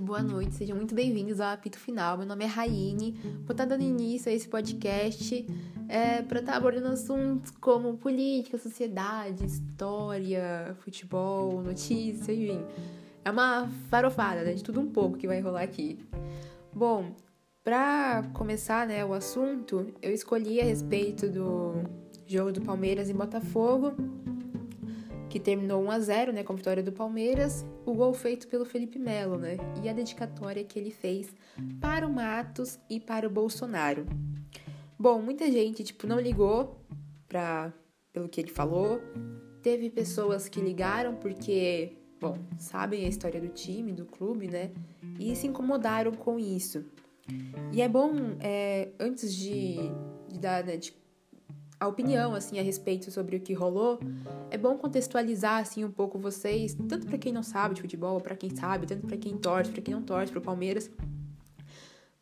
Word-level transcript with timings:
boa 0.00 0.22
noite, 0.22 0.54
sejam 0.54 0.76
muito 0.76 0.94
bem-vindos 0.94 1.40
ao 1.40 1.52
apito 1.52 1.78
final. 1.78 2.18
Meu 2.18 2.26
nome 2.26 2.44
é 2.44 2.46
Raine, 2.46 3.12
vou 3.44 3.52
estar 3.52 3.64
dando 3.64 3.82
início 3.82 4.30
a 4.30 4.34
esse 4.34 4.46
podcast 4.46 5.46
é, 5.88 6.22
para 6.22 6.40
estar 6.40 6.56
abordando 6.56 6.88
assuntos 6.88 7.50
como 7.52 7.96
política, 7.96 8.58
sociedade, 8.58 9.44
história, 9.44 10.76
futebol, 10.80 11.62
notícia, 11.62 12.32
enfim. 12.32 12.62
É 13.24 13.30
uma 13.30 13.68
farofada, 13.88 14.42
né, 14.42 14.52
de 14.52 14.62
tudo 14.62 14.80
um 14.80 14.90
pouco 14.90 15.16
que 15.16 15.26
vai 15.26 15.40
rolar 15.40 15.62
aqui. 15.62 15.98
Bom, 16.74 17.14
para 17.64 18.22
começar 18.34 18.86
né, 18.86 19.04
o 19.04 19.14
assunto, 19.14 19.94
eu 20.02 20.12
escolhi 20.12 20.60
a 20.60 20.64
respeito 20.64 21.28
do 21.28 21.74
jogo 22.26 22.52
do 22.52 22.60
Palmeiras 22.60 23.08
e 23.08 23.14
Botafogo 23.14 23.94
que 25.28 25.40
terminou 25.40 25.82
1 25.82 25.90
a 25.90 26.00
0, 26.00 26.32
né, 26.32 26.42
com 26.42 26.52
a 26.52 26.56
vitória 26.56 26.82
do 26.82 26.92
Palmeiras, 26.92 27.64
o 27.84 27.94
gol 27.94 28.12
feito 28.12 28.46
pelo 28.48 28.64
Felipe 28.64 28.98
Melo, 28.98 29.36
né, 29.36 29.56
e 29.82 29.88
a 29.88 29.92
dedicatória 29.92 30.64
que 30.64 30.78
ele 30.78 30.90
fez 30.90 31.34
para 31.80 32.06
o 32.06 32.12
Matos 32.12 32.78
e 32.88 33.00
para 33.00 33.26
o 33.26 33.30
Bolsonaro. 33.30 34.06
Bom, 34.98 35.20
muita 35.20 35.50
gente, 35.50 35.84
tipo, 35.84 36.06
não 36.06 36.18
ligou 36.18 36.80
para 37.28 37.72
pelo 38.12 38.28
que 38.30 38.40
ele 38.40 38.50
falou. 38.50 39.00
Teve 39.62 39.90
pessoas 39.90 40.48
que 40.48 40.58
ligaram 40.58 41.16
porque, 41.16 41.92
bom, 42.18 42.38
sabem 42.58 43.04
a 43.04 43.08
história 43.08 43.38
do 43.40 43.48
time, 43.48 43.92
do 43.92 44.06
clube, 44.06 44.48
né, 44.48 44.70
e 45.18 45.34
se 45.36 45.46
incomodaram 45.46 46.12
com 46.12 46.38
isso. 46.38 46.84
E 47.72 47.82
é 47.82 47.88
bom, 47.88 48.12
é, 48.40 48.88
antes 48.98 49.34
de, 49.34 49.76
de 50.28 50.38
dar, 50.38 50.64
né, 50.64 50.76
de 50.76 50.94
a 51.78 51.86
opinião 51.86 52.34
assim 52.34 52.58
a 52.58 52.62
respeito 52.62 53.10
sobre 53.10 53.36
o 53.36 53.40
que 53.40 53.52
rolou, 53.52 54.00
é 54.50 54.56
bom 54.56 54.76
contextualizar 54.78 55.60
assim 55.60 55.84
um 55.84 55.90
pouco 55.90 56.18
vocês, 56.18 56.74
tanto 56.88 57.06
para 57.06 57.18
quem 57.18 57.32
não 57.32 57.42
sabe 57.42 57.74
de 57.74 57.82
futebol, 57.82 58.20
para 58.20 58.34
quem 58.34 58.54
sabe, 58.54 58.86
tanto 58.86 59.06
para 59.06 59.16
quem 59.16 59.36
torce, 59.36 59.70
para 59.70 59.82
quem 59.82 59.94
não 59.94 60.02
torce 60.02 60.32
pro 60.32 60.40
Palmeiras, 60.40 60.90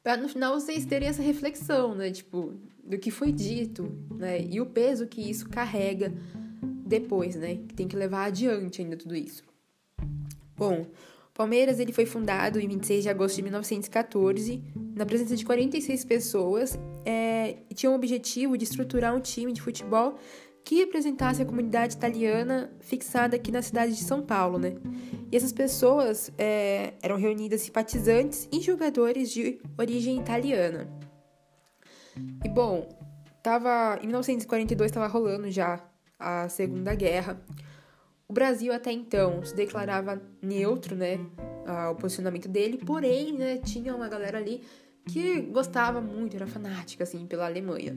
para 0.03 0.17
no 0.17 0.28
final 0.28 0.59
vocês 0.59 0.84
terem 0.84 1.09
essa 1.09 1.23
reflexão, 1.23 1.95
né, 1.95 2.11
tipo, 2.11 2.55
do 2.84 2.98
que 2.98 3.11
foi 3.11 3.33
dito, 3.33 3.91
né, 4.11 4.43
e 4.43 4.61
o 4.61 4.67
peso 4.67 5.06
que 5.06 5.20
isso 5.20 5.48
carrega 5.48 6.12
depois, 6.87 7.37
né, 7.37 7.56
que 7.56 7.75
tem 7.75 7.89
que 7.89 7.97
levar 7.97 8.25
adiante 8.25 8.83
ainda 8.83 8.97
tudo 8.97 9.15
isso. 9.15 9.43
Bom, 10.56 10.87
Palmeiras 11.35 11.81
ele 11.81 11.93
foi 11.93 12.07
fundado 12.07 12.61
em 12.61 12.69
26 12.69 13.03
de 13.03 13.09
agosto 13.09 13.35
de 13.35 13.43
1914, 13.43 14.63
na 14.95 15.05
presença 15.05 15.35
de 15.35 15.45
46 15.45 16.05
pessoas, 16.05 16.79
é, 17.05 17.57
e 17.69 17.75
tinha 17.75 17.91
o 17.91 17.95
objetivo 17.97 18.57
de 18.57 18.63
estruturar 18.63 19.15
um 19.15 19.21
time 19.21 19.53
de 19.53 19.61
futebol 19.61 20.15
que 20.65 20.77
representasse 20.77 21.43
a 21.43 21.45
comunidade 21.45 21.95
italiana 21.95 22.73
fixada 22.81 23.35
aqui 23.35 23.51
na 23.51 23.61
cidade 23.61 23.95
de 23.95 24.05
São 24.05 24.23
Paulo, 24.23 24.59
né? 24.59 24.75
E 25.31 25.37
essas 25.37 25.53
pessoas 25.53 26.33
é, 26.39 26.95
eram 27.03 27.17
reunidas 27.17 27.62
simpatizantes 27.62 28.49
e 28.51 28.61
jogadores 28.61 29.31
de 29.31 29.61
origem 29.77 30.19
italiana. 30.19 30.89
E 32.45 32.49
bom, 32.49 32.89
tava 33.43 33.99
em 34.01 34.07
1942 34.07 34.89
estava 34.89 35.09
rolando 35.09 35.51
já 35.51 35.85
a 36.17 36.49
Segunda 36.49 36.95
Guerra. 36.95 37.43
O 38.28 38.33
Brasil 38.33 38.72
até 38.72 38.91
então 38.91 39.44
se 39.44 39.55
declarava 39.55 40.20
neutro, 40.41 40.97
né, 40.97 41.19
ao 41.67 41.94
posicionamento 41.94 42.48
dele, 42.48 42.78
porém, 42.78 43.33
né, 43.33 43.58
tinha 43.58 43.94
uma 43.94 44.08
galera 44.08 44.39
ali 44.39 44.62
que 45.06 45.42
gostava 45.42 46.00
muito, 46.00 46.34
era 46.34 46.47
fanática 46.47 47.05
assim 47.05 47.27
pela 47.27 47.47
Alemanha. 47.47 47.97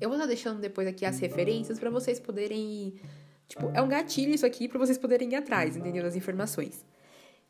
Eu 0.00 0.08
vou 0.08 0.16
estar 0.16 0.26
deixando 0.26 0.60
depois 0.60 0.88
aqui 0.88 1.04
as 1.04 1.18
referências 1.18 1.78
para 1.78 1.90
vocês 1.90 2.18
poderem 2.18 2.94
tipo, 3.46 3.70
é 3.74 3.82
um 3.82 3.88
gatilho 3.88 4.32
isso 4.32 4.46
aqui 4.46 4.68
para 4.68 4.78
vocês 4.78 4.96
poderem 4.96 5.30
ir 5.32 5.36
atrás, 5.36 5.76
entendeu, 5.76 6.02
das 6.02 6.16
informações. 6.16 6.84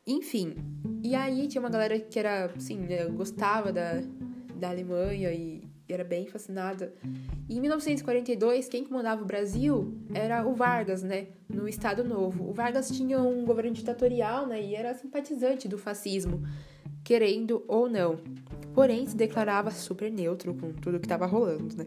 Enfim, 0.05 0.55
e 1.03 1.13
aí 1.13 1.47
tinha 1.47 1.61
uma 1.61 1.69
galera 1.69 1.99
que 1.99 2.17
era, 2.17 2.45
assim, 2.45 2.77
né, 2.79 3.05
gostava 3.05 3.71
da, 3.71 4.01
da 4.55 4.69
Alemanha 4.69 5.31
e 5.31 5.70
era 5.93 6.03
bem 6.03 6.27
fascinada. 6.27 6.93
E 7.49 7.57
em 7.57 7.61
1942, 7.61 8.67
quem 8.67 8.83
comandava 8.83 9.21
o 9.21 9.25
Brasil 9.25 9.93
era 10.13 10.45
o 10.45 10.53
Vargas, 10.53 11.03
né, 11.03 11.27
no 11.49 11.67
Estado 11.67 12.03
Novo. 12.03 12.49
O 12.49 12.53
Vargas 12.53 12.89
tinha 12.89 13.21
um 13.21 13.45
governo 13.45 13.71
ditatorial, 13.71 14.47
né, 14.47 14.61
e 14.61 14.75
era 14.75 14.93
simpatizante 14.93 15.67
do 15.67 15.77
fascismo, 15.77 16.43
querendo 17.03 17.63
ou 17.67 17.89
não. 17.89 18.19
Porém, 18.73 19.05
se 19.05 19.15
declarava 19.15 19.71
super 19.71 20.11
neutro 20.11 20.53
com 20.53 20.71
tudo 20.73 20.99
que 20.99 21.05
estava 21.05 21.25
rolando, 21.25 21.75
né. 21.75 21.85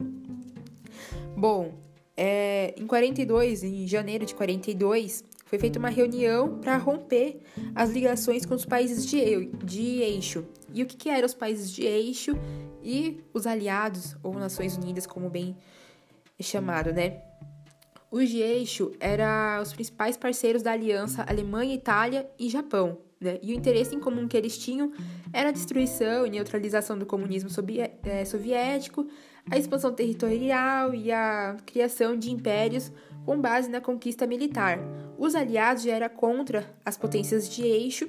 Bom, 1.36 1.72
é, 2.16 2.74
em 2.76 2.86
42, 2.86 3.64
em 3.64 3.86
janeiro 3.86 4.24
de 4.24 4.34
42, 4.34 5.24
foi 5.44 5.58
feita 5.58 5.78
uma 5.78 5.88
reunião 5.88 6.58
para 6.58 6.76
romper 6.76 7.40
as 7.74 7.90
ligações 7.90 8.46
com 8.46 8.54
os 8.54 8.64
países 8.64 9.04
de, 9.06 9.46
de 9.64 10.00
eixo. 10.00 10.44
E 10.72 10.82
o 10.82 10.86
que, 10.86 10.96
que 10.96 11.08
eram 11.08 11.26
os 11.26 11.34
países 11.34 11.70
de 11.70 11.84
eixo 11.84 12.32
e 12.84 13.24
os 13.32 13.46
aliados, 13.46 14.14
ou 14.22 14.34
Nações 14.34 14.76
Unidas, 14.76 15.06
como 15.06 15.30
bem 15.30 15.56
é 16.38 16.42
chamado, 16.42 16.92
né? 16.92 17.22
Os 18.10 18.28
de 18.28 18.38
eixo 18.38 18.92
eram 19.00 19.60
os 19.60 19.72
principais 19.72 20.16
parceiros 20.16 20.62
da 20.62 20.70
aliança 20.70 21.24
Alemanha, 21.28 21.74
Itália 21.74 22.30
e 22.38 22.48
Japão. 22.48 22.98
Né? 23.20 23.38
E 23.42 23.52
o 23.52 23.56
interesse 23.56 23.94
em 23.94 23.98
comum 23.98 24.28
que 24.28 24.36
eles 24.36 24.56
tinham 24.56 24.92
era 25.32 25.48
a 25.48 25.52
destruição 25.52 26.26
e 26.26 26.30
neutralização 26.30 26.96
do 26.96 27.06
comunismo 27.06 27.50
é, 28.04 28.24
soviético, 28.24 29.08
a 29.50 29.58
expansão 29.58 29.92
territorial 29.92 30.94
e 30.94 31.10
a 31.10 31.56
criação 31.66 32.16
de 32.16 32.30
impérios 32.30 32.92
com 33.24 33.40
base 33.40 33.68
na 33.68 33.80
conquista 33.80 34.26
militar. 34.26 34.78
Os 35.18 35.34
aliados 35.34 35.82
já 35.82 35.92
eram 35.92 36.08
contra 36.10 36.72
as 36.84 36.96
potências 36.96 37.48
de 37.48 37.62
eixo 37.62 38.08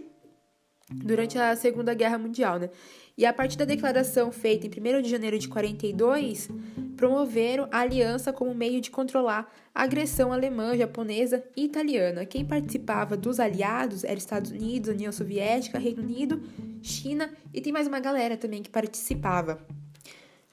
durante 0.94 1.38
a 1.38 1.56
Segunda 1.56 1.94
Guerra 1.94 2.18
Mundial, 2.18 2.59
né? 2.59 2.69
E 3.18 3.25
a 3.25 3.31
partir 3.31 3.57
da 3.57 3.66
declaração 3.66 4.31
feita 4.31 4.68
em 4.68 4.69
1 4.69 5.01
de 5.01 5.09
janeiro 5.09 5.40
de 5.40 5.47
42, 5.47 6.50
promoveram 6.97 7.68
a 7.72 7.79
aliança 7.79 8.34
como 8.34 8.53
meio 8.53 8.81
de 8.81 8.91
controlar 8.91 9.50
a 9.74 9.84
agressão 9.84 10.34
alemã, 10.34 10.75
japonesa 10.75 11.44
e 11.56 11.63
italiana. 11.63 12.25
Quem 12.25 12.44
participava 12.44 13.16
dos 13.16 13.40
aliados 13.40 14.03
era 14.03 14.18
Estados 14.18 14.51
Unidos, 14.51 14.90
União 14.90 15.12
Soviética, 15.13 15.79
Reino 15.79 16.03
Unido, 16.03 16.41
China 16.81 17.29
e 17.53 17.62
tem 17.62 17.72
mais 17.72 17.88
uma 17.88 18.00
galera 18.00 18.35
também 18.35 18.62
que 18.62 18.69
participava. 18.69 19.66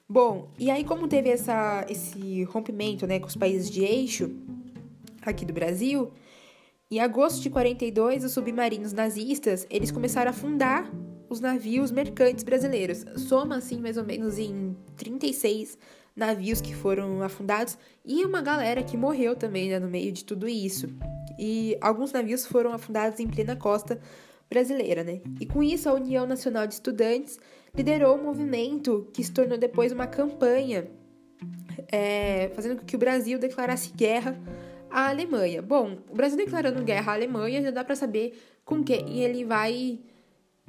Bom, 0.07 0.49
e 0.57 0.71
aí 0.71 0.83
como 0.83 1.07
teve 1.07 1.29
essa, 1.29 1.85
esse 1.89 2.43
rompimento 2.45 3.05
né, 3.05 3.19
com 3.19 3.27
os 3.27 3.35
países 3.35 3.69
de 3.69 3.83
eixo 3.83 4.31
aqui 5.21 5.45
do 5.45 5.53
Brasil, 5.53 6.11
em 6.91 6.99
agosto 6.99 7.41
de 7.41 7.49
42, 7.49 8.23
os 8.23 8.31
submarinos 8.33 8.93
nazistas 8.93 9.65
eles 9.69 9.91
começaram 9.91 10.29
a 10.29 10.33
afundar 10.33 10.91
os 11.29 11.39
navios 11.39 11.91
mercantes 11.91 12.43
brasileiros. 12.43 13.05
Soma 13.17 13.57
assim 13.57 13.79
mais 13.79 13.97
ou 13.97 14.03
menos 14.03 14.37
em 14.37 14.75
36 14.95 15.77
navios 16.15 16.61
que 16.61 16.75
foram 16.75 17.23
afundados 17.23 17.77
e 18.05 18.23
uma 18.23 18.41
galera 18.41 18.83
que 18.83 18.95
morreu 18.95 19.35
também 19.35 19.69
né, 19.69 19.79
no 19.79 19.87
meio 19.87 20.11
de 20.11 20.23
tudo 20.23 20.47
isso. 20.47 20.87
E 21.39 21.75
alguns 21.81 22.11
navios 22.11 22.45
foram 22.45 22.71
afundados 22.71 23.19
em 23.19 23.27
plena 23.27 23.55
costa 23.55 23.99
brasileira, 24.47 25.03
né? 25.03 25.21
E 25.39 25.47
com 25.47 25.63
isso 25.63 25.89
a 25.89 25.93
União 25.93 26.27
Nacional 26.27 26.67
de 26.67 26.75
Estudantes 26.75 27.39
liderou 27.75 28.15
um 28.15 28.23
movimento 28.23 29.09
que 29.11 29.23
se 29.23 29.31
tornou 29.31 29.57
depois 29.57 29.91
uma 29.91 30.05
campanha 30.05 30.87
é, 31.91 32.51
fazendo 32.55 32.77
com 32.77 32.85
que 32.85 32.95
o 32.95 32.99
Brasil 32.99 33.39
declarasse 33.39 33.91
guerra 33.95 34.39
à 34.93 35.09
Alemanha. 35.09 35.59
Bom, 35.61 35.97
o 36.07 36.15
Brasil 36.15 36.37
declarando 36.37 36.83
guerra 36.83 37.13
à 37.13 37.15
Alemanha 37.15 37.63
já 37.63 37.71
dá 37.71 37.83
para 37.83 37.95
saber 37.95 38.39
com 38.63 38.83
quem 38.83 39.21
ele 39.23 39.43
vai 39.43 39.99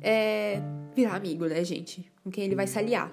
é, 0.00 0.60
virar 0.96 1.14
amigo, 1.14 1.44
né, 1.44 1.62
gente? 1.62 2.10
Com 2.24 2.30
quem 2.30 2.44
ele 2.44 2.54
vai 2.54 2.66
se 2.66 2.78
aliar. 2.78 3.12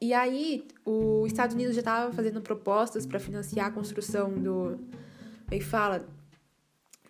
E 0.00 0.14
aí, 0.14 0.66
os 0.84 1.26
Estados 1.26 1.54
Unidos 1.54 1.74
já 1.74 1.80
estava 1.80 2.12
fazendo 2.12 2.40
propostas 2.40 3.06
para 3.06 3.20
financiar 3.20 3.66
a 3.66 3.70
construção 3.70 4.32
do. 4.32 4.78
Como 4.78 5.50
é 5.50 5.58
que 5.58 5.64
fala? 5.64 6.06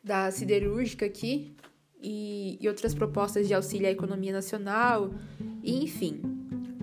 Da 0.02 0.30
siderúrgica 0.32 1.06
aqui. 1.06 1.54
E, 2.02 2.58
e 2.60 2.68
outras 2.68 2.94
propostas 2.94 3.48
de 3.48 3.54
auxílio 3.54 3.86
à 3.86 3.90
economia 3.90 4.32
nacional. 4.32 5.14
E, 5.62 5.84
enfim. 5.84 6.20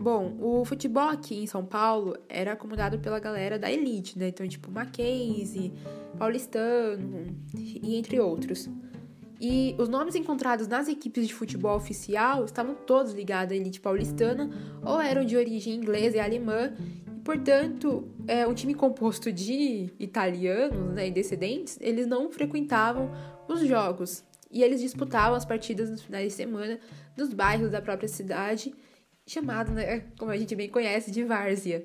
Bom, 0.02 0.36
o 0.40 0.66
futebol 0.66 1.10
aqui 1.10 1.44
em 1.44 1.46
São 1.46 1.64
Paulo 1.64 2.18
era 2.28 2.54
acomodado 2.54 2.98
pela 2.98 3.20
galera 3.20 3.60
da 3.60 3.72
elite, 3.72 4.18
né? 4.18 4.30
Então, 4.30 4.48
tipo, 4.48 4.72
Mackenzie, 4.72 5.72
Paulistano 6.22 7.36
e 7.56 7.96
entre 7.96 8.20
outros. 8.20 8.70
E 9.40 9.76
os 9.80 9.90
nomes 9.90 10.14
encontrados 10.14 10.68
nas 10.68 10.88
equipes 10.88 11.28
de 11.28 11.34
futebol 11.34 11.76
oficial 11.76 12.46
estavam 12.46 12.76
todos 12.76 13.12
ligados 13.12 13.52
à 13.52 13.56
elite 13.56 13.82
paulistana 13.82 14.48
ou 14.86 15.02
eram 15.02 15.26
de 15.26 15.36
origem 15.36 15.74
inglesa 15.74 16.18
e 16.18 16.20
alemã, 16.20 16.76
e, 17.08 17.22
portanto, 17.22 18.08
é, 18.28 18.46
um 18.46 18.54
time 18.54 18.76
composto 18.76 19.32
de 19.32 19.90
italianos 20.00 20.94
né, 20.94 21.08
e 21.08 21.12
descendentes, 21.12 21.80
eles 21.82 22.06
não 22.06 22.30
frequentavam 22.30 23.10
os 23.48 23.62
jogos 23.62 24.24
e 24.52 24.62
eles 24.62 24.80
disputavam 24.80 25.36
as 25.36 25.44
partidas 25.44 25.90
nos 25.90 26.04
finais 26.04 26.28
de 26.28 26.34
semana 26.34 26.80
nos 27.18 27.34
bairros 27.34 27.72
da 27.72 27.82
própria 27.82 28.08
cidade, 28.08 28.76
chamado, 29.26 29.72
né, 29.72 30.02
como 30.20 30.30
a 30.30 30.38
gente 30.38 30.56
bem 30.56 30.70
conhece, 30.70 31.10
de 31.10 31.24
várzea. 31.24 31.84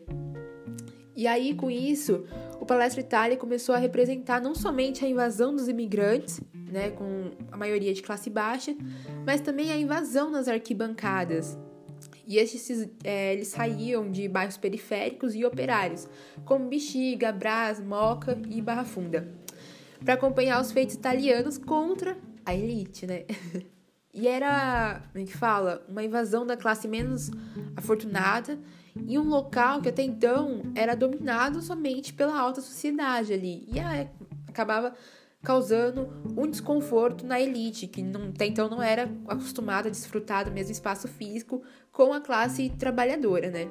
E 1.17 1.27
aí, 1.27 1.55
com 1.55 1.71
isso, 1.71 2.27
o 2.67 2.75
Palestra 2.75 3.01
Itália 3.01 3.37
começou 3.37 3.77
a 3.77 3.79
representar 3.79 4.41
não 4.41 4.53
somente 4.53 5.05
a 5.05 5.09
invasão 5.09 5.55
dos 5.55 5.69
imigrantes, 5.69 6.41
né, 6.53 6.91
com 6.91 7.31
a 7.53 7.57
maioria 7.57 7.95
de 7.95 8.03
classe 8.03 8.29
baixa, 8.29 8.77
mas 9.25 9.41
também 9.41 9.71
a 9.71 9.77
invasão 9.77 10.33
nas 10.33 10.49
arquibancadas. 10.49 11.57
E 12.27 12.39
esses 12.39 12.89
é, 13.05 13.35
eles 13.35 13.47
saíam 13.49 14.11
de 14.11 14.29
bairros 14.29 14.57
periféricos 14.57 15.37
e 15.37 15.45
operários, 15.45 16.09
como 16.45 16.69
Bexiga, 16.69 17.31
Brás, 17.31 17.79
Moca 17.79 18.37
e 18.51 18.61
Barra 18.61 18.85
Funda, 18.85 19.33
para 20.05 20.15
acompanhar 20.15 20.61
os 20.61 20.73
feitos 20.73 20.97
italianos 20.97 21.59
contra 21.59 22.19
a 22.45 22.53
elite, 22.53 23.07
né? 23.07 23.27
E 24.19 24.27
era, 24.27 25.03
como 25.13 25.23
é 25.23 25.27
que 25.27 25.37
fala, 25.37 25.85
uma 25.87 26.03
invasão 26.03 26.47
da 26.47 26.57
classe 26.57 26.89
menos 26.89 27.31
afortunada 27.77 28.59
em 29.07 29.19
um 29.19 29.29
local 29.29 29.81
que 29.81 29.89
até 29.89 30.03
então 30.03 30.63
era 30.75 30.95
dominado 30.95 31.61
somente 31.61 32.13
pela 32.13 32.39
alta 32.39 32.61
sociedade 32.61 33.33
ali. 33.33 33.69
E 33.73 33.79
é, 33.79 34.11
acabava 34.49 34.95
causando 35.43 36.09
um 36.37 36.49
desconforto 36.49 37.25
na 37.25 37.41
elite, 37.41 37.87
que 37.87 38.03
não, 38.03 38.31
até 38.31 38.47
então 38.47 38.69
não 38.69 38.83
era 38.83 39.09
acostumada 39.29 39.89
a 39.89 39.91
desfrutar 39.91 40.45
do 40.45 40.51
mesmo 40.51 40.73
espaço 40.73 41.07
físico 41.07 41.63
com 41.93 42.13
a 42.13 42.21
classe 42.21 42.71
trabalhadora, 42.71 43.51
né? 43.51 43.71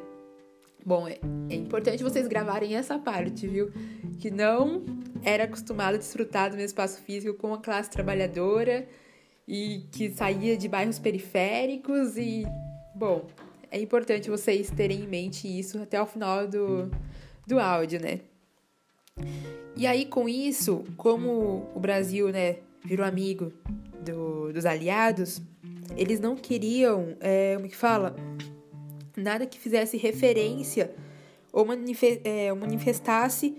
Bom, 0.85 1.07
é, 1.07 1.17
é 1.49 1.55
importante 1.55 2.03
vocês 2.03 2.27
gravarem 2.27 2.75
essa 2.75 2.97
parte, 2.97 3.47
viu? 3.47 3.71
Que 4.19 4.31
não 4.31 4.83
era 5.23 5.45
acostumada 5.45 5.95
a 5.95 5.99
desfrutar 5.99 6.49
do 6.49 6.55
mesmo 6.55 6.67
espaço 6.67 7.01
físico 7.01 7.37
com 7.37 7.53
a 7.53 7.57
classe 7.57 7.89
trabalhadora 7.89 8.87
e 9.47 9.85
que 9.91 10.11
saía 10.11 10.55
de 10.55 10.67
bairros 10.67 10.99
periféricos 10.99 12.15
e, 12.17 12.45
bom, 12.95 13.25
é 13.71 13.79
importante 13.79 14.29
vocês 14.29 14.69
terem 14.69 15.01
em 15.01 15.07
mente 15.07 15.47
isso 15.47 15.81
até 15.81 16.01
o 16.01 16.05
final 16.05 16.47
do, 16.47 16.89
do 17.45 17.59
áudio, 17.59 17.99
né? 18.01 18.21
E 19.75 19.85
aí, 19.85 20.05
com 20.05 20.27
isso, 20.27 20.83
como 20.97 21.69
o 21.73 21.79
Brasil, 21.79 22.29
né, 22.29 22.57
virou 22.83 23.05
amigo 23.05 23.51
do, 24.03 24.51
dos 24.53 24.65
aliados, 24.65 25.41
eles 25.97 26.19
não 26.19 26.35
queriam, 26.35 27.15
é, 27.19 27.55
como 27.55 27.67
que 27.67 27.75
fala? 27.75 28.15
Nada 29.15 29.45
que 29.45 29.59
fizesse 29.59 29.97
referência 29.97 30.93
ou 31.51 31.65
é, 32.23 32.53
manifestasse 32.53 33.57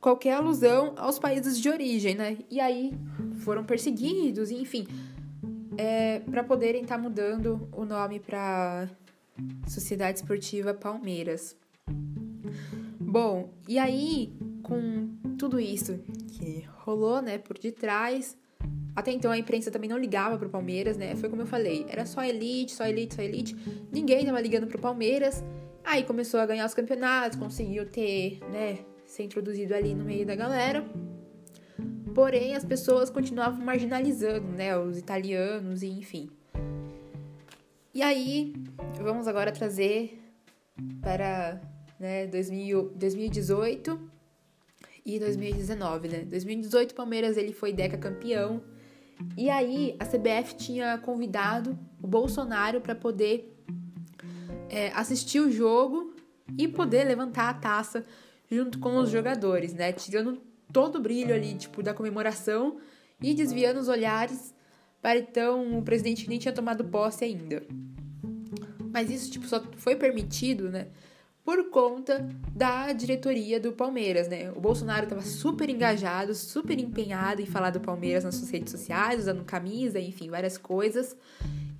qualquer 0.00 0.34
alusão 0.34 0.92
aos 0.96 1.18
países 1.18 1.58
de 1.58 1.68
origem, 1.68 2.14
né? 2.14 2.38
E 2.50 2.60
aí 2.60 2.92
foram 3.40 3.64
perseguidos, 3.64 4.50
enfim, 4.50 4.86
é, 5.76 6.20
para 6.20 6.44
poderem 6.44 6.82
estar 6.82 6.96
tá 6.96 7.02
mudando 7.02 7.68
o 7.72 7.84
nome 7.84 8.20
para 8.20 8.88
Sociedade 9.66 10.18
Esportiva 10.18 10.74
Palmeiras. 10.74 11.56
Bom, 13.00 13.50
e 13.68 13.78
aí, 13.78 14.32
com 14.62 15.08
tudo 15.38 15.60
isso 15.60 15.98
que 16.28 16.64
rolou, 16.78 17.22
né, 17.22 17.38
por 17.38 17.58
detrás, 17.58 18.36
até 18.94 19.10
então 19.12 19.30
a 19.30 19.38
imprensa 19.38 19.70
também 19.70 19.90
não 19.90 19.98
ligava 19.98 20.38
pro 20.38 20.48
Palmeiras, 20.48 20.96
né? 20.96 21.16
Foi 21.16 21.28
como 21.28 21.42
eu 21.42 21.46
falei, 21.46 21.84
era 21.88 22.06
só 22.06 22.24
elite, 22.24 22.72
só 22.72 22.86
elite, 22.86 23.14
só 23.14 23.22
elite. 23.22 23.56
Ninguém 23.92 24.24
tava 24.24 24.40
ligando 24.40 24.66
pro 24.66 24.78
Palmeiras. 24.78 25.42
Aí 25.84 26.04
começou 26.04 26.40
a 26.40 26.46
ganhar 26.46 26.64
os 26.64 26.74
campeonatos, 26.74 27.38
conseguiu 27.38 27.86
ter, 27.86 28.38
né, 28.50 28.78
ser 29.04 29.24
introduzido 29.24 29.74
ali 29.74 29.94
no 29.94 30.04
meio 30.04 30.24
da 30.24 30.34
galera. 30.34 30.84
Porém, 32.14 32.54
as 32.54 32.64
pessoas 32.64 33.10
continuavam 33.10 33.64
marginalizando, 33.64 34.46
né, 34.46 34.78
os 34.78 34.96
italianos 34.96 35.82
e 35.82 35.88
enfim. 35.88 36.30
E 37.94 38.02
aí, 38.02 38.52
vamos 39.00 39.28
agora 39.28 39.52
trazer 39.52 40.20
para 41.00 41.60
né, 41.96 42.26
2000, 42.26 42.90
2018 42.96 44.10
e 45.06 45.20
2019, 45.20 46.08
né? 46.08 46.18
2018 46.24 46.90
o 46.90 46.94
Palmeiras 46.96 47.36
ele 47.36 47.52
foi 47.52 47.72
deca 47.72 47.96
campeão. 47.96 48.60
E 49.36 49.48
aí 49.48 49.96
a 50.00 50.04
CBF 50.04 50.56
tinha 50.56 50.98
convidado 50.98 51.78
o 52.02 52.06
Bolsonaro 52.08 52.80
para 52.80 52.96
poder 52.96 53.56
é, 54.68 54.88
assistir 54.88 55.38
o 55.38 55.48
jogo 55.48 56.16
e 56.58 56.66
poder 56.66 57.04
levantar 57.04 57.48
a 57.48 57.54
taça 57.54 58.04
junto 58.50 58.80
com 58.80 58.96
os 58.96 59.08
jogadores, 59.08 59.72
né? 59.72 59.92
Tirando 59.92 60.42
todo 60.72 60.96
o 60.96 61.00
brilho 61.00 61.32
ali, 61.32 61.54
tipo, 61.54 61.80
da 61.80 61.94
comemoração 61.94 62.76
e 63.22 63.34
desviando 63.34 63.78
os 63.78 63.86
olhares 63.86 64.52
para 65.04 65.18
então 65.18 65.76
o 65.76 65.82
presidente 65.82 66.26
nem 66.26 66.38
tinha 66.38 66.54
tomado 66.54 66.82
posse 66.82 67.26
ainda. 67.26 67.62
Mas 68.90 69.10
isso, 69.10 69.30
tipo, 69.30 69.46
só 69.46 69.62
foi 69.76 69.96
permitido, 69.96 70.70
né? 70.70 70.86
Por 71.44 71.68
conta 71.68 72.26
da 72.56 72.90
diretoria 72.94 73.60
do 73.60 73.72
Palmeiras, 73.72 74.28
né? 74.28 74.50
O 74.52 74.60
Bolsonaro 74.62 75.02
estava 75.02 75.20
super 75.20 75.68
engajado, 75.68 76.34
super 76.34 76.78
empenhado 76.78 77.42
em 77.42 77.44
falar 77.44 77.68
do 77.68 77.80
Palmeiras 77.80 78.24
nas 78.24 78.36
suas 78.36 78.48
redes 78.48 78.70
sociais, 78.70 79.20
usando 79.20 79.44
camisa, 79.44 80.00
enfim, 80.00 80.30
várias 80.30 80.56
coisas. 80.56 81.14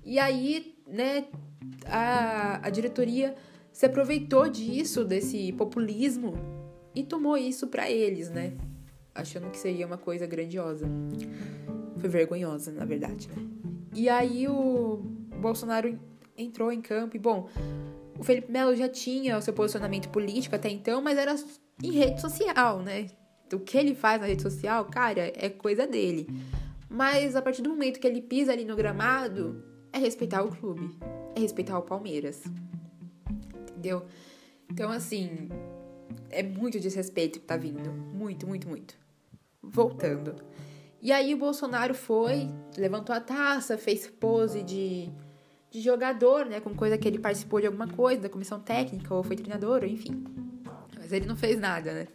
E 0.05 0.19
aí, 0.19 0.75
né, 0.87 1.25
a, 1.87 2.67
a 2.67 2.69
diretoria 2.69 3.33
se 3.71 3.87
aproveitou 3.87 4.47
disso, 4.47 5.03
desse 5.03 5.51
populismo, 5.53 6.35
e 6.93 7.01
tomou 7.01 7.35
isso 7.35 7.65
para 7.65 7.89
eles, 7.89 8.29
né? 8.29 8.53
achando 9.15 9.49
que 9.49 9.57
seria 9.57 9.87
uma 9.87 9.97
coisa 9.97 10.27
grandiosa. 10.27 10.85
Foi 11.97 12.09
vergonhosa, 12.09 12.71
na 12.71 12.85
verdade, 12.85 13.27
né? 13.29 13.35
E 13.93 14.09
aí 14.09 14.47
o 14.47 14.97
Bolsonaro 15.39 15.97
entrou 16.37 16.71
em 16.71 16.81
campo 16.81 17.15
e, 17.15 17.19
bom, 17.19 17.49
o 18.17 18.23
Felipe 18.23 18.51
Melo 18.51 18.75
já 18.75 18.89
tinha 18.89 19.37
o 19.37 19.41
seu 19.41 19.53
posicionamento 19.53 20.09
político 20.09 20.55
até 20.55 20.69
então, 20.69 21.01
mas 21.01 21.17
era 21.17 21.35
em 21.81 21.91
rede 21.91 22.19
social, 22.19 22.81
né? 22.81 23.07
O 23.53 23.59
que 23.59 23.77
ele 23.77 23.95
faz 23.95 24.19
na 24.19 24.27
rede 24.27 24.41
social, 24.41 24.85
cara, 24.85 25.31
é 25.35 25.49
coisa 25.49 25.87
dele. 25.87 26.27
Mas 26.89 27.35
a 27.35 27.41
partir 27.41 27.61
do 27.61 27.69
momento 27.69 27.99
que 27.99 28.07
ele 28.07 28.21
pisa 28.21 28.51
ali 28.51 28.65
no 28.65 28.75
gramado, 28.75 29.63
é 29.93 29.97
respeitar 29.97 30.43
o 30.43 30.49
clube, 30.49 30.95
é 31.35 31.39
respeitar 31.39 31.77
o 31.77 31.81
Palmeiras. 31.81 32.43
Entendeu? 33.69 34.05
Então, 34.69 34.91
assim, 34.91 35.49
é 36.29 36.41
muito 36.41 36.79
desrespeito 36.79 37.39
que 37.39 37.45
tá 37.45 37.55
vindo. 37.55 37.91
Muito, 37.91 38.47
muito, 38.47 38.67
muito 38.67 39.05
voltando. 39.61 40.35
E 41.05 41.11
aí 41.11 41.35
o 41.35 41.37
Bolsonaro 41.37 41.93
foi, 41.93 42.49
levantou 42.75 43.15
a 43.15 43.19
taça, 43.19 43.77
fez 43.77 44.07
pose 44.07 44.63
de, 44.63 45.07
de 45.69 45.79
jogador, 45.79 46.47
né? 46.47 46.59
Com 46.59 46.73
coisa 46.73 46.97
que 46.97 47.07
ele 47.07 47.19
participou 47.19 47.61
de 47.61 47.67
alguma 47.67 47.87
coisa, 47.87 48.23
da 48.23 48.27
comissão 48.27 48.59
técnica, 48.59 49.13
ou 49.13 49.21
foi 49.21 49.35
treinador, 49.35 49.83
ou 49.83 49.87
enfim. 49.87 50.23
Mas 50.97 51.11
ele 51.11 51.27
não 51.27 51.35
fez 51.35 51.59
nada, 51.59 51.93
né? 51.93 52.07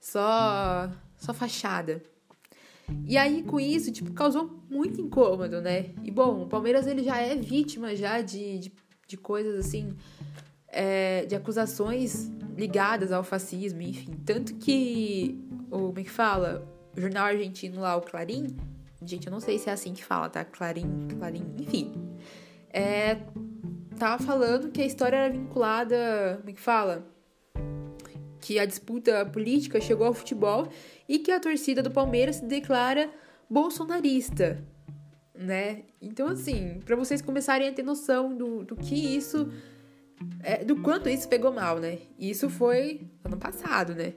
Só, 0.00 0.90
só 1.18 1.34
fachada. 1.34 2.02
E 3.06 3.18
aí, 3.18 3.42
com 3.42 3.60
isso, 3.60 3.92
tipo, 3.92 4.10
causou 4.14 4.58
muito 4.70 5.02
incômodo, 5.02 5.60
né? 5.60 5.90
E, 6.02 6.10
bom, 6.10 6.44
o 6.44 6.46
Palmeiras, 6.46 6.86
ele 6.86 7.02
já 7.02 7.18
é 7.18 7.36
vítima 7.36 7.94
já 7.94 8.22
de, 8.22 8.58
de, 8.58 8.72
de 9.06 9.18
coisas, 9.18 9.66
assim, 9.66 9.94
é, 10.68 11.26
de 11.26 11.36
acusações 11.36 12.32
ligadas 12.56 13.12
ao 13.12 13.22
fascismo, 13.22 13.82
enfim. 13.82 14.12
Tanto 14.24 14.54
que, 14.54 15.38
o, 15.70 15.88
como 15.88 15.98
é 15.98 16.04
que 16.04 16.10
fala? 16.10 16.73
O 16.96 17.00
jornal 17.00 17.26
argentino 17.26 17.80
lá, 17.80 17.96
o 17.96 18.00
Clarim, 18.00 18.56
gente, 19.02 19.26
eu 19.26 19.32
não 19.32 19.40
sei 19.40 19.58
se 19.58 19.68
é 19.68 19.72
assim 19.72 19.92
que 19.92 20.04
fala, 20.04 20.28
tá? 20.28 20.44
Clarim, 20.44 21.08
Clarim, 21.18 21.54
enfim. 21.58 21.92
É, 22.70 23.18
tava 23.98 24.22
falando 24.22 24.70
que 24.70 24.82
a 24.82 24.86
história 24.86 25.16
era 25.16 25.32
vinculada, 25.32 26.38
como 26.38 26.50
é 26.50 26.52
que 26.52 26.60
fala? 26.60 27.06
Que 28.40 28.58
a 28.58 28.66
disputa 28.66 29.24
política 29.26 29.80
chegou 29.80 30.06
ao 30.06 30.14
futebol 30.14 30.68
e 31.08 31.18
que 31.18 31.30
a 31.30 31.40
torcida 31.40 31.82
do 31.82 31.90
Palmeiras 31.90 32.36
se 32.36 32.44
declara 32.44 33.10
bolsonarista, 33.48 34.62
né? 35.34 35.82
Então, 36.00 36.28
assim, 36.28 36.80
para 36.84 36.96
vocês 36.96 37.22
começarem 37.22 37.68
a 37.68 37.72
ter 37.72 37.82
noção 37.82 38.36
do, 38.36 38.64
do 38.64 38.76
que 38.76 38.94
isso, 38.94 39.48
é, 40.42 40.64
do 40.64 40.76
quanto 40.82 41.08
isso 41.08 41.28
pegou 41.28 41.52
mal, 41.52 41.78
né? 41.78 41.98
Isso 42.18 42.48
foi 42.48 43.08
ano 43.24 43.36
passado, 43.36 43.94
né? 43.94 44.14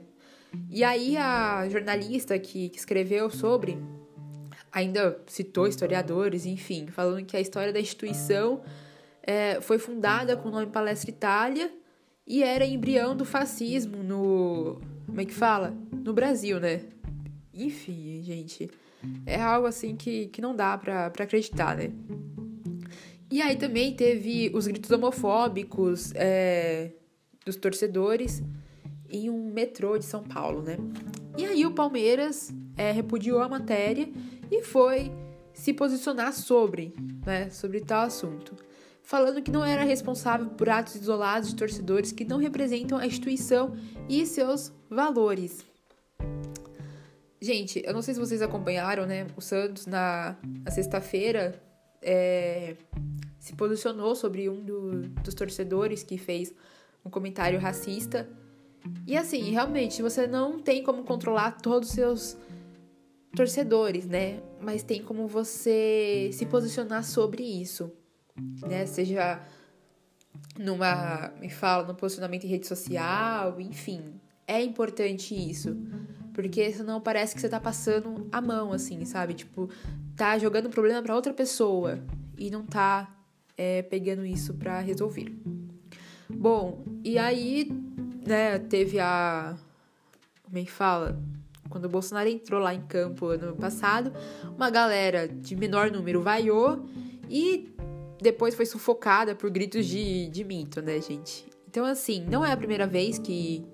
E 0.70 0.84
aí 0.84 1.16
a 1.16 1.68
jornalista 1.68 2.38
que, 2.38 2.68
que 2.68 2.78
escreveu 2.78 3.30
sobre 3.30 3.78
ainda 4.72 5.20
citou 5.26 5.66
historiadores, 5.66 6.46
enfim, 6.46 6.86
falando 6.86 7.24
que 7.24 7.36
a 7.36 7.40
história 7.40 7.72
da 7.72 7.80
instituição 7.80 8.62
é, 9.22 9.60
foi 9.60 9.78
fundada 9.78 10.36
com 10.36 10.48
o 10.48 10.52
nome 10.52 10.66
Palestra 10.66 11.10
Itália 11.10 11.70
e 12.26 12.42
era 12.42 12.64
embrião 12.64 13.16
do 13.16 13.24
fascismo 13.24 14.02
no. 14.02 14.80
Como 15.06 15.20
é 15.20 15.24
que 15.24 15.34
fala? 15.34 15.74
No 15.92 16.12
Brasil, 16.12 16.60
né? 16.60 16.82
Enfim, 17.52 18.22
gente. 18.22 18.70
É 19.24 19.40
algo 19.40 19.66
assim 19.66 19.96
que, 19.96 20.26
que 20.26 20.42
não 20.42 20.54
dá 20.54 20.76
pra, 20.76 21.08
pra 21.10 21.24
acreditar, 21.24 21.76
né? 21.76 21.90
E 23.30 23.40
aí 23.40 23.56
também 23.56 23.94
teve 23.94 24.50
os 24.54 24.66
gritos 24.66 24.90
homofóbicos 24.90 26.12
é, 26.14 26.90
dos 27.44 27.56
torcedores 27.56 28.42
em 29.10 29.30
um 29.30 29.52
metrô 29.52 29.98
de 29.98 30.04
São 30.04 30.22
Paulo, 30.22 30.62
né? 30.62 30.76
E 31.36 31.44
aí 31.44 31.64
o 31.64 31.72
Palmeiras 31.72 32.52
é, 32.76 32.92
repudiou 32.92 33.40
a 33.40 33.48
matéria 33.48 34.08
e 34.50 34.62
foi 34.62 35.12
se 35.52 35.72
posicionar 35.72 36.32
sobre, 36.32 36.94
né, 37.26 37.50
sobre 37.50 37.80
tal 37.80 38.02
assunto, 38.02 38.54
falando 39.02 39.42
que 39.42 39.50
não 39.50 39.64
era 39.64 39.82
responsável 39.82 40.46
por 40.50 40.68
atos 40.68 40.94
isolados 40.94 41.50
de 41.50 41.56
torcedores 41.56 42.12
que 42.12 42.24
não 42.24 42.38
representam 42.38 42.98
a 42.98 43.06
instituição 43.06 43.76
e 44.08 44.24
seus 44.24 44.72
valores. 44.88 45.66
Gente, 47.40 47.82
eu 47.84 47.92
não 47.92 48.02
sei 48.02 48.14
se 48.14 48.20
vocês 48.20 48.42
acompanharam, 48.42 49.06
né? 49.06 49.26
O 49.36 49.40
Santos 49.40 49.86
na, 49.86 50.36
na 50.64 50.70
sexta-feira 50.72 51.62
é, 52.02 52.76
se 53.38 53.54
posicionou 53.54 54.14
sobre 54.14 54.48
um 54.48 54.60
do, 54.64 55.08
dos 55.22 55.34
torcedores 55.34 56.02
que 56.02 56.18
fez 56.18 56.52
um 57.04 57.10
comentário 57.10 57.58
racista. 57.58 58.28
E 59.06 59.16
assim, 59.16 59.50
realmente, 59.50 60.02
você 60.02 60.26
não 60.26 60.58
tem 60.58 60.82
como 60.82 61.02
controlar 61.02 61.52
todos 61.52 61.88
os 61.88 61.94
seus 61.94 62.36
torcedores, 63.34 64.06
né? 64.06 64.40
Mas 64.60 64.82
tem 64.82 65.02
como 65.02 65.26
você 65.26 66.30
se 66.32 66.46
posicionar 66.46 67.04
sobre 67.04 67.42
isso, 67.42 67.90
né? 68.66 68.86
Seja 68.86 69.40
numa, 70.58 71.32
me 71.40 71.50
fala, 71.50 71.86
no 71.86 71.94
posicionamento 71.94 72.44
em 72.44 72.48
rede 72.48 72.66
social, 72.66 73.60
enfim. 73.60 74.20
É 74.46 74.62
importante 74.62 75.34
isso. 75.34 75.76
Porque 76.32 76.70
senão 76.72 77.00
parece 77.00 77.34
que 77.34 77.40
você 77.40 77.48
tá 77.48 77.60
passando 77.60 78.28
a 78.30 78.40
mão, 78.40 78.72
assim, 78.72 79.04
sabe? 79.04 79.34
Tipo, 79.34 79.68
tá 80.16 80.38
jogando 80.38 80.70
problema 80.70 81.02
para 81.02 81.14
outra 81.14 81.32
pessoa 81.32 81.98
e 82.36 82.50
não 82.50 82.64
tá 82.64 83.12
é, 83.56 83.82
pegando 83.82 84.24
isso 84.24 84.54
para 84.54 84.80
resolver. 84.80 85.32
Bom, 86.30 86.84
e 87.02 87.18
aí, 87.18 87.68
né, 88.28 88.58
teve 88.58 89.00
a. 89.00 89.56
Como 90.44 90.58
é 90.58 90.64
que 90.64 90.70
fala? 90.70 91.20
Quando 91.68 91.86
o 91.86 91.88
Bolsonaro 91.88 92.28
entrou 92.28 92.60
lá 92.60 92.74
em 92.74 92.80
campo 92.82 93.26
ano 93.26 93.54
passado, 93.56 94.12
uma 94.56 94.70
galera 94.70 95.28
de 95.28 95.54
menor 95.54 95.90
número 95.90 96.22
vaiou 96.22 96.86
e 97.28 97.70
depois 98.20 98.54
foi 98.54 98.64
sufocada 98.64 99.34
por 99.34 99.50
gritos 99.50 99.86
de, 99.86 100.28
de 100.28 100.44
mito, 100.44 100.80
né, 100.80 101.00
gente? 101.00 101.46
Então, 101.68 101.84
assim, 101.84 102.24
não 102.24 102.44
é 102.44 102.52
a 102.52 102.56
primeira 102.56 102.86
vez 102.86 103.18
que. 103.18 103.66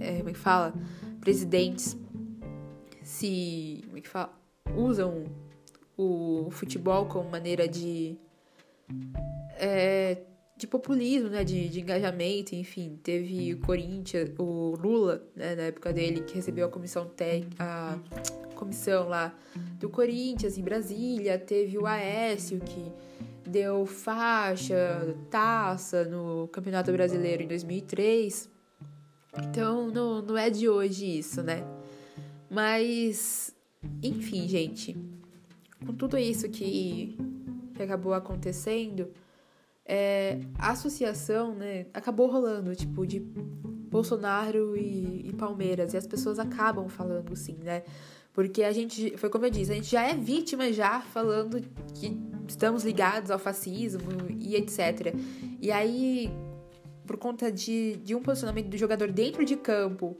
É, 0.00 0.18
como 0.18 0.30
é 0.30 0.32
que 0.32 0.38
fala? 0.38 0.74
Presidentes 1.20 1.96
se. 3.02 3.82
Como 3.86 3.98
é 3.98 4.00
que 4.00 4.08
fala? 4.08 4.32
Usam 4.76 5.24
o 5.96 6.48
futebol 6.50 7.06
como 7.06 7.28
maneira 7.30 7.66
de. 7.66 8.16
É, 9.58 10.22
de 10.56 10.66
populismo, 10.66 11.28
né, 11.28 11.42
de, 11.42 11.68
de 11.68 11.80
engajamento, 11.80 12.54
enfim, 12.54 12.98
teve 13.02 13.54
o 13.54 13.58
Corinthians, 13.58 14.30
o 14.38 14.76
Lula, 14.76 15.26
né, 15.34 15.56
na 15.56 15.62
época 15.64 15.92
dele, 15.92 16.20
que 16.20 16.34
recebeu 16.34 16.66
a 16.66 16.70
comissão 16.70 17.06
técnica, 17.06 17.64
a 17.64 17.98
comissão 18.54 19.08
lá 19.08 19.34
do 19.80 19.88
Corinthians 19.90 20.56
em 20.56 20.62
Brasília, 20.62 21.38
teve 21.38 21.76
o 21.76 21.86
Aécio 21.86 22.60
que 22.60 22.92
deu 23.48 23.84
faixa, 23.84 25.16
taça 25.28 26.04
no 26.04 26.48
Campeonato 26.48 26.92
Brasileiro 26.92 27.42
em 27.42 27.48
2003. 27.48 28.48
Então, 29.42 29.90
não, 29.90 30.22
não 30.22 30.38
é 30.38 30.48
de 30.48 30.68
hoje 30.68 31.18
isso, 31.18 31.42
né? 31.42 31.64
Mas, 32.48 33.54
enfim, 34.00 34.46
gente, 34.46 34.96
com 35.84 35.92
tudo 35.92 36.16
isso 36.16 36.48
que, 36.48 37.18
que 37.74 37.82
acabou 37.82 38.14
acontecendo, 38.14 39.10
é, 39.86 40.38
a 40.58 40.70
associação, 40.70 41.54
né, 41.54 41.86
acabou 41.92 42.26
rolando, 42.26 42.74
tipo, 42.74 43.06
de 43.06 43.20
Bolsonaro 43.20 44.76
e, 44.76 45.28
e, 45.28 45.32
Palmeiras, 45.34 45.94
e 45.94 45.96
as 45.96 46.06
pessoas 46.06 46.38
acabam 46.38 46.88
falando 46.88 47.36
sim, 47.36 47.58
né? 47.62 47.82
Porque 48.32 48.64
a 48.64 48.72
gente, 48.72 49.16
foi 49.16 49.30
como 49.30 49.46
eu 49.46 49.50
disse, 49.50 49.70
a 49.70 49.74
gente 49.76 49.90
já 49.90 50.02
é 50.02 50.14
vítima 50.14 50.72
já 50.72 51.00
falando 51.00 51.60
que 51.94 52.18
estamos 52.48 52.84
ligados 52.84 53.30
ao 53.30 53.38
fascismo 53.38 54.10
e 54.36 54.56
etc. 54.56 55.14
E 55.60 55.70
aí, 55.70 56.28
por 57.06 57.16
conta 57.16 57.52
de, 57.52 57.96
de 57.98 58.14
um 58.14 58.20
posicionamento 58.20 58.68
do 58.68 58.76
jogador 58.76 59.12
dentro 59.12 59.44
de 59.44 59.54
campo, 59.54 60.16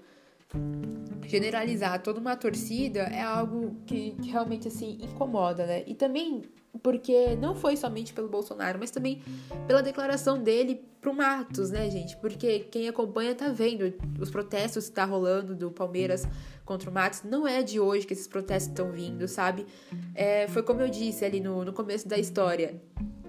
generalizar 1.26 2.00
toda 2.02 2.20
uma 2.20 2.36
torcida 2.36 3.00
é 3.00 3.22
algo 3.22 3.76
que, 3.86 4.16
realmente 4.24 4.68
assim 4.68 4.98
incomoda, 5.00 5.66
né? 5.66 5.82
E 5.86 5.94
também 5.94 6.42
porque 6.82 7.36
não 7.36 7.54
foi 7.54 7.76
somente 7.76 8.12
pelo 8.12 8.28
Bolsonaro, 8.28 8.78
mas 8.78 8.90
também 8.90 9.22
pela 9.66 9.82
declaração 9.82 10.42
dele 10.42 10.84
pro 11.00 11.14
Matos, 11.14 11.70
né, 11.70 11.88
gente? 11.88 12.16
Porque 12.16 12.60
quem 12.60 12.88
acompanha 12.88 13.34
tá 13.34 13.48
vendo 13.48 13.94
os 14.18 14.30
protestos 14.30 14.88
que 14.88 14.94
tá 14.94 15.04
rolando 15.04 15.54
do 15.54 15.70
Palmeiras 15.70 16.26
contra 16.64 16.90
o 16.90 16.92
Matos. 16.92 17.22
Não 17.22 17.46
é 17.46 17.62
de 17.62 17.78
hoje 17.78 18.06
que 18.06 18.12
esses 18.12 18.26
protestos 18.26 18.70
estão 18.70 18.90
vindo, 18.90 19.28
sabe? 19.28 19.66
É, 20.14 20.48
foi 20.48 20.62
como 20.62 20.80
eu 20.80 20.88
disse 20.88 21.24
ali 21.24 21.40
no, 21.40 21.64
no 21.64 21.72
começo 21.72 22.08
da 22.08 22.18
história. 22.18 22.80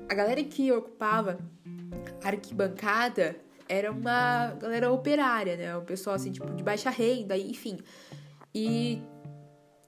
A 0.10 0.14
galera 0.16 0.44
que 0.44 0.72
ocupava 0.72 1.38
arquibancada 2.24 3.36
era 3.68 3.92
uma 3.92 4.54
galera 4.60 4.92
operária, 4.92 5.58
né? 5.58 5.76
O 5.78 5.82
pessoal 5.82 6.16
assim, 6.16 6.32
tipo, 6.32 6.50
de 6.54 6.64
baixa 6.64 6.90
renda, 6.90 7.38
enfim. 7.38 7.78
E 8.54 9.02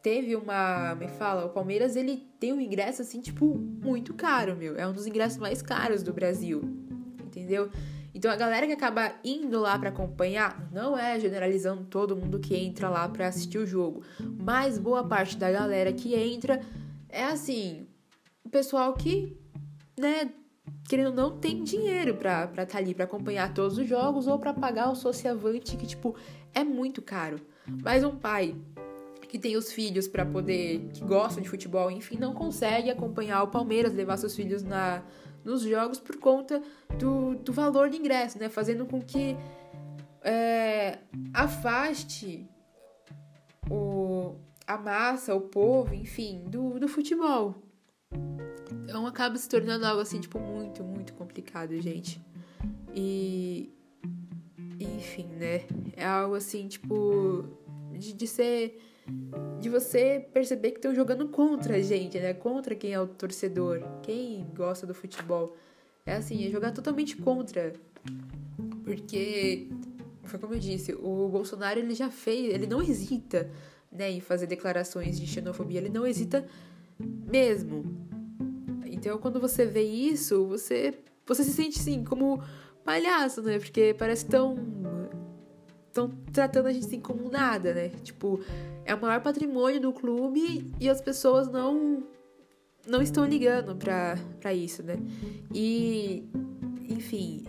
teve 0.02 0.36
uma. 0.36 0.96
Me 0.96 1.08
fala, 1.08 1.46
o 1.46 1.50
Palmeiras 1.50 1.96
ele 1.96 2.28
tem 2.40 2.54
um 2.54 2.62
ingresso 2.62 3.02
assim, 3.02 3.22
tipo, 3.22 3.58
muito 3.58 4.14
caro, 4.14 4.56
meu. 4.56 4.78
É 4.78 4.88
um 4.88 4.94
dos 4.94 5.06
ingressos 5.06 5.38
mais 5.38 5.62
caros 5.62 6.04
do 6.04 6.14
Brasil. 6.14 6.62
Entendeu? 7.26 7.70
Então 8.18 8.32
a 8.32 8.36
galera 8.36 8.66
que 8.66 8.74
acaba 8.74 9.14
indo 9.24 9.60
lá 9.60 9.78
para 9.78 9.90
acompanhar, 9.90 10.68
não 10.72 10.98
é 10.98 11.20
generalizando 11.20 11.84
todo 11.84 12.16
mundo 12.16 12.40
que 12.40 12.56
entra 12.56 12.90
lá 12.90 13.08
para 13.08 13.28
assistir 13.28 13.60
o 13.60 13.66
jogo, 13.66 14.02
mas 14.40 14.80
boa 14.80 15.08
parte 15.08 15.38
da 15.38 15.52
galera 15.52 15.94
que 15.94 16.16
entra 16.16 16.60
é 17.10 17.26
assim, 17.26 17.86
o 18.44 18.50
pessoal 18.50 18.94
que, 18.94 19.38
né, 20.00 20.32
querendo 20.88 21.14
não 21.14 21.38
tem 21.38 21.64
dinheiro 21.64 22.16
pra 22.16 22.46
estar 22.46 22.66
tá 22.66 22.78
ali 22.78 22.94
para 22.94 23.04
acompanhar 23.04 23.54
todos 23.54 23.78
os 23.78 23.88
jogos 23.88 24.28
ou 24.28 24.40
para 24.40 24.54
pagar 24.54 24.90
o 24.90 24.96
sociavante 24.96 25.76
que 25.76 25.86
tipo 25.86 26.16
é 26.54 26.64
muito 26.64 27.02
caro. 27.02 27.40
Mas 27.84 28.04
um 28.04 28.16
pai 28.16 28.56
que 29.28 29.38
tem 29.38 29.58
os 29.58 29.72
filhos 29.72 30.08
para 30.08 30.26
poder, 30.26 30.90
que 30.94 31.04
gostam 31.04 31.44
de 31.44 31.50
futebol, 31.50 31.92
enfim, 31.92 32.18
não 32.18 32.34
consegue 32.34 32.90
acompanhar 32.90 33.44
o 33.44 33.48
Palmeiras, 33.50 33.94
levar 33.94 34.16
seus 34.16 34.34
filhos 34.34 34.64
na, 34.64 35.04
nos 35.44 35.64
jogos 35.64 36.00
por 36.00 36.18
conta 36.18 36.62
do, 36.98 37.36
do 37.36 37.52
valor 37.52 37.90
de 37.90 37.98
ingresso, 37.98 38.40
né? 38.40 38.48
Fazendo 38.48 38.86
com 38.86 39.02
que 39.02 39.36
é, 40.22 41.00
afaste 41.34 42.50
o, 43.70 44.36
a 44.66 44.78
massa, 44.78 45.36
o 45.36 45.42
povo, 45.42 45.94
enfim, 45.94 46.46
do, 46.48 46.80
do 46.80 46.88
futebol. 46.88 47.56
Então 48.88 49.06
acaba 49.06 49.36
se 49.38 49.50
tornando 49.50 49.86
algo 49.86 50.02
assim, 50.02 50.22
tipo, 50.22 50.40
muito, 50.40 50.82
muito 50.82 51.14
complicado, 51.14 51.78
gente. 51.82 52.22
E. 52.96 53.70
Enfim, 54.80 55.28
né? 55.28 55.66
É 55.96 56.06
algo 56.06 56.36
assim, 56.36 56.68
tipo. 56.70 57.46
De, 57.92 58.14
de 58.14 58.28
ser 58.28 58.80
de 59.60 59.70
você 59.70 60.26
perceber 60.34 60.72
que 60.72 60.78
estão 60.78 60.94
jogando 60.94 61.28
contra 61.30 61.76
a 61.76 61.82
gente, 61.82 62.20
né? 62.20 62.34
Contra 62.34 62.76
quem 62.76 62.94
é 62.94 63.00
o 63.00 63.08
torcedor, 63.08 63.82
quem 64.04 64.46
gosta 64.56 64.86
do 64.86 64.94
futebol. 64.94 65.56
É 66.06 66.14
assim, 66.16 66.46
é 66.46 66.50
jogar 66.50 66.72
totalmente 66.72 67.16
contra. 67.18 67.74
Porque, 68.84 69.70
foi 70.24 70.40
como 70.40 70.54
eu 70.54 70.60
disse, 70.60 70.94
o 70.94 71.28
Bolsonaro 71.30 71.80
ele 71.80 71.94
já 71.94 72.10
fez, 72.10 72.54
ele 72.54 72.68
não 72.68 72.82
hesita 72.82 73.50
né, 73.92 74.12
em 74.12 74.22
fazer 74.22 74.48
declarações 74.48 75.20
de 75.20 75.28
xenofobia, 75.28 75.80
ele 75.80 75.90
não 75.90 76.06
hesita 76.06 76.46
mesmo. 77.00 78.07
Então, 78.98 79.18
quando 79.20 79.40
você 79.40 79.66
vê 79.66 79.84
isso, 79.84 80.48
você, 80.48 80.94
você 81.26 81.44
se 81.44 81.52
sente 81.52 81.80
assim, 81.80 82.04
como 82.04 82.44
palhaço, 82.84 83.42
né? 83.44 83.60
Porque 83.60 83.96
parece 83.98 84.26
tão. 84.26 84.58
estão 85.88 86.10
tratando 86.34 86.68
a 86.68 86.74
gente 86.74 86.88
assim 86.88 87.00
como 87.00 87.30
nada, 87.30 87.74
né? 87.74 87.90
Tipo, 88.04 88.42
é 88.86 88.96
o 88.96 89.02
maior 89.02 89.22
patrimônio 89.22 89.80
do 89.80 89.94
clube 89.94 90.72
e 90.80 90.90
as 90.90 91.00
pessoas 91.00 91.48
não 91.48 92.04
não 92.88 93.02
estão 93.02 93.26
ligando 93.26 93.76
pra, 93.76 94.18
pra 94.40 94.54
isso, 94.54 94.82
né? 94.82 94.96
E, 95.54 96.28
enfim. 96.90 97.46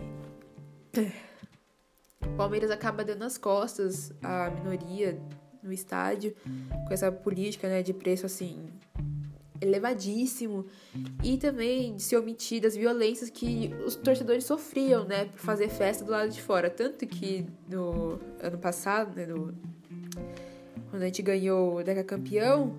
O 2.21 2.35
Palmeiras 2.35 2.69
acaba 2.69 3.03
dando 3.03 3.23
as 3.23 3.37
costas 3.37 4.11
à 4.21 4.49
minoria 4.49 5.19
no 5.63 5.71
estádio 5.71 6.35
com 6.85 6.93
essa 6.93 7.11
política, 7.11 7.67
né, 7.67 7.81
de 7.81 7.93
preço 7.93 8.25
assim 8.25 8.69
elevadíssimo 9.61 10.65
e 11.23 11.37
também 11.37 11.95
de 11.95 12.01
se 12.01 12.15
omitir 12.15 12.61
das 12.61 12.75
violências 12.75 13.29
que 13.29 13.73
os 13.85 13.95
torcedores 13.95 14.45
sofriam, 14.45 15.05
né, 15.05 15.25
por 15.25 15.39
fazer 15.39 15.69
festa 15.69 16.03
do 16.03 16.11
lado 16.11 16.29
de 16.29 16.41
fora, 16.41 16.69
tanto 16.69 17.05
que 17.05 17.45
no 17.67 18.19
ano 18.41 18.57
passado, 18.57 19.15
né, 19.15 19.25
no 19.25 19.53
quando 20.89 21.03
a 21.03 21.05
gente 21.05 21.21
ganhou 21.21 21.77
o 21.77 21.83
Deca 21.83 22.03
campeão. 22.03 22.75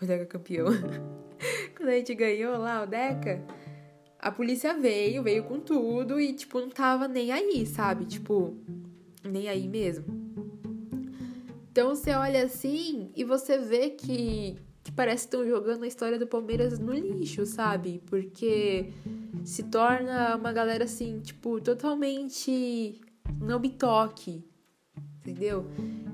O 0.00 0.04
Deca 0.04 0.26
campeão. 0.26 0.66
Quando 1.76 1.88
a 1.90 1.92
gente 1.92 2.14
ganhou 2.14 2.58
lá 2.58 2.82
o 2.82 2.86
Deca, 2.86 3.44
a 4.18 4.32
polícia 4.32 4.74
veio, 4.74 5.22
veio 5.22 5.44
com 5.44 5.60
tudo 5.60 6.18
e, 6.18 6.32
tipo, 6.32 6.58
não 6.58 6.68
tava 6.68 7.06
nem 7.06 7.30
aí, 7.30 7.64
sabe? 7.64 8.06
Tipo, 8.06 8.56
nem 9.22 9.48
aí 9.48 9.68
mesmo. 9.68 10.04
Então 11.70 11.94
você 11.94 12.10
olha 12.12 12.44
assim 12.44 13.12
e 13.14 13.22
você 13.22 13.58
vê 13.58 13.90
que, 13.90 14.56
que 14.86 14.92
parece 14.92 15.26
que 15.26 15.34
estão 15.34 15.48
jogando 15.48 15.82
a 15.82 15.86
história 15.88 16.16
do 16.16 16.28
Palmeiras 16.28 16.78
no 16.78 16.92
lixo, 16.92 17.44
sabe? 17.44 18.00
Porque 18.06 18.92
se 19.44 19.64
torna 19.64 20.36
uma 20.36 20.52
galera 20.52 20.84
assim, 20.84 21.18
tipo, 21.18 21.60
totalmente 21.60 23.00
não 23.40 23.58
me 23.58 23.68
toque, 23.68 24.44
entendeu? 25.18 25.66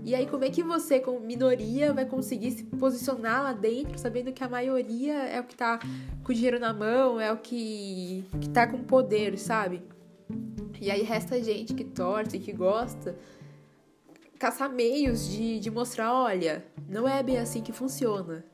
E 0.02 0.14
aí, 0.14 0.26
como 0.26 0.44
é 0.44 0.48
que 0.48 0.62
você, 0.62 0.98
como 0.98 1.20
minoria, 1.20 1.92
vai 1.92 2.06
conseguir 2.06 2.50
se 2.52 2.64
posicionar 2.64 3.42
lá 3.42 3.52
dentro, 3.52 3.98
sabendo 3.98 4.32
que 4.32 4.42
a 4.42 4.48
maioria 4.48 5.18
é 5.18 5.38
o 5.38 5.44
que 5.44 5.54
tá 5.54 5.78
com 6.24 6.32
o 6.32 6.34
dinheiro 6.34 6.58
na 6.58 6.72
mão, 6.72 7.20
é 7.20 7.30
o 7.30 7.36
que, 7.36 8.24
que 8.40 8.48
tá 8.48 8.66
com 8.66 8.82
poder, 8.82 9.38
sabe? 9.38 9.82
E 10.80 10.90
aí 10.90 11.02
resta 11.02 11.42
gente 11.42 11.74
que 11.74 11.84
torce, 11.84 12.38
que 12.38 12.54
gosta, 12.54 13.18
caçar 14.38 14.72
meios 14.72 15.28
de, 15.28 15.60
de 15.60 15.70
mostrar, 15.70 16.10
olha, 16.10 16.64
não 16.88 17.06
é 17.06 17.22
bem 17.22 17.36
assim 17.36 17.60
que 17.60 17.70
funciona. 17.70 18.50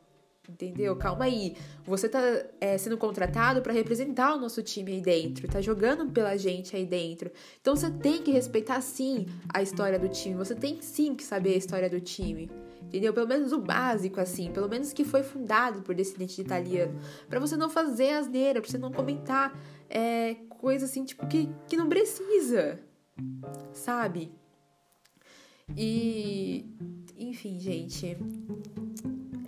Entendeu? 0.48 0.96
Calma 0.96 1.26
aí. 1.26 1.54
Você 1.84 2.08
tá 2.08 2.20
é, 2.58 2.78
sendo 2.78 2.96
contratado 2.96 3.60
para 3.60 3.72
representar 3.72 4.34
o 4.34 4.40
nosso 4.40 4.62
time 4.62 4.92
aí 4.92 5.00
dentro, 5.00 5.46
tá 5.46 5.60
jogando 5.60 6.10
pela 6.10 6.36
gente 6.38 6.74
aí 6.74 6.86
dentro. 6.86 7.30
Então 7.60 7.76
você 7.76 7.90
tem 7.90 8.22
que 8.22 8.30
respeitar 8.30 8.80
sim 8.80 9.26
a 9.52 9.60
história 9.60 9.98
do 9.98 10.08
time. 10.08 10.34
Você 10.36 10.54
tem 10.54 10.80
sim 10.80 11.14
que 11.14 11.22
saber 11.22 11.52
a 11.54 11.56
história 11.58 11.90
do 11.90 12.00
time. 12.00 12.50
Entendeu? 12.82 13.12
Pelo 13.12 13.28
menos 13.28 13.52
o 13.52 13.58
básico, 13.58 14.18
assim. 14.18 14.50
Pelo 14.50 14.68
menos 14.68 14.94
que 14.94 15.04
foi 15.04 15.22
fundado 15.22 15.82
por 15.82 15.94
descendente 15.94 16.36
de 16.36 16.40
italiano. 16.40 16.98
para 17.28 17.38
você 17.38 17.54
não 17.54 17.68
fazer 17.68 18.12
asneira, 18.12 18.62
pra 18.62 18.70
você 18.70 18.78
não 18.78 18.90
comentar 18.90 19.54
é, 19.90 20.34
coisa 20.48 20.86
assim, 20.86 21.04
tipo, 21.04 21.26
que, 21.26 21.50
que 21.68 21.76
não 21.76 21.88
precisa. 21.90 22.80
Sabe? 23.74 24.32
E. 25.76 26.64
Enfim, 27.18 27.58
gente 27.58 28.16